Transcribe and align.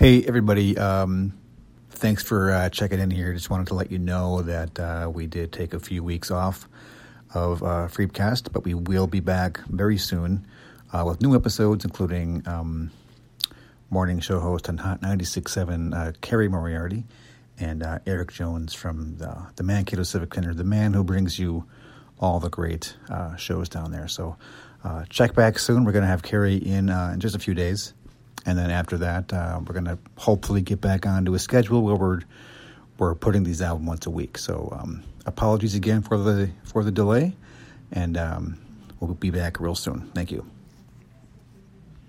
Hey, 0.00 0.24
everybody. 0.24 0.78
Um, 0.78 1.34
thanks 1.90 2.22
for 2.22 2.50
uh, 2.50 2.70
checking 2.70 3.00
in 3.00 3.10
here. 3.10 3.34
Just 3.34 3.50
wanted 3.50 3.66
to 3.66 3.74
let 3.74 3.92
you 3.92 3.98
know 3.98 4.40
that 4.40 4.80
uh, 4.80 5.10
we 5.12 5.26
did 5.26 5.52
take 5.52 5.74
a 5.74 5.78
few 5.78 6.02
weeks 6.02 6.30
off 6.30 6.66
of 7.34 7.62
uh, 7.62 7.86
Freepcast, 7.86 8.50
but 8.50 8.64
we 8.64 8.72
will 8.72 9.06
be 9.06 9.20
back 9.20 9.60
very 9.66 9.98
soon 9.98 10.46
uh, 10.94 11.04
with 11.06 11.20
new 11.20 11.34
episodes, 11.34 11.84
including 11.84 12.42
um, 12.48 12.90
morning 13.90 14.20
show 14.20 14.40
host 14.40 14.70
on 14.70 14.78
Hot 14.78 15.02
96.7, 15.02 15.94
uh, 15.94 16.12
Carrie 16.22 16.48
Moriarty, 16.48 17.04
and 17.58 17.82
uh, 17.82 17.98
Eric 18.06 18.32
Jones 18.32 18.72
from 18.72 19.18
the, 19.18 19.48
the 19.56 19.62
Mankato 19.62 20.04
Civic 20.04 20.32
Center, 20.32 20.54
the 20.54 20.64
man 20.64 20.94
who 20.94 21.04
brings 21.04 21.38
you 21.38 21.66
all 22.18 22.40
the 22.40 22.48
great 22.48 22.96
uh, 23.10 23.36
shows 23.36 23.68
down 23.68 23.90
there. 23.90 24.08
So 24.08 24.38
check 25.10 25.34
back 25.34 25.58
soon. 25.58 25.84
We're 25.84 25.92
going 25.92 26.04
to 26.04 26.08
have 26.08 26.22
Kerry 26.22 26.56
in 26.56 26.88
in 26.88 27.20
just 27.20 27.36
a 27.36 27.38
few 27.38 27.52
days. 27.52 27.92
And 28.46 28.58
then 28.58 28.70
after 28.70 28.98
that, 28.98 29.32
uh, 29.32 29.60
we're 29.60 29.74
going 29.74 29.84
to 29.84 29.98
hopefully 30.16 30.62
get 30.62 30.80
back 30.80 31.06
onto 31.06 31.34
a 31.34 31.38
schedule 31.38 31.82
where 31.82 31.96
we're 31.96 32.20
we're 32.98 33.14
putting 33.14 33.44
these 33.44 33.62
out 33.62 33.80
once 33.80 34.06
a 34.06 34.10
week. 34.10 34.36
So 34.38 34.68
um, 34.78 35.02
apologies 35.26 35.74
again 35.74 36.02
for 36.02 36.18
the 36.18 36.50
for 36.64 36.84
the 36.84 36.90
delay, 36.90 37.34
and 37.90 38.16
um, 38.16 38.58
we'll 39.00 39.14
be 39.14 39.30
back 39.30 39.60
real 39.60 39.74
soon. 39.74 40.10
Thank 40.14 40.30
you. 40.30 40.44